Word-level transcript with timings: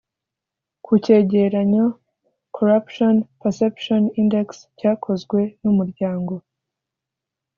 ku 0.85 0.91
cyegeranyo 1.03 1.85
corruption 2.57 3.15
perception 3.41 4.01
index 4.21 4.47
cyakozwe 4.79 5.39
n 5.61 5.63
umuryango 5.71 6.33